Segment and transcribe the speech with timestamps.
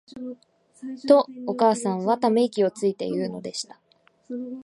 [1.07, 3.79] と、お母さんは溜息をついて言うのでした。